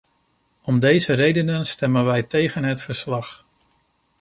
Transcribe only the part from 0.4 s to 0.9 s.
Om